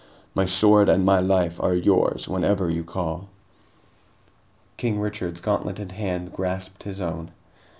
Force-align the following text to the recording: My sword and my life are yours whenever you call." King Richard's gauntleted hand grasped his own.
My 0.33 0.47
sword 0.47 0.89
and 0.89 1.05
my 1.05 1.19
life 1.19 1.59
are 1.61 1.75
yours 1.75 2.27
whenever 2.27 2.71
you 2.71 2.83
call." 2.83 3.29
King 4.77 4.99
Richard's 4.99 5.41
gauntleted 5.41 5.91
hand 5.91 6.33
grasped 6.33 6.81
his 6.81 6.99
own. 6.99 7.29